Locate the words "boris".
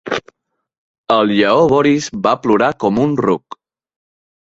1.73-2.07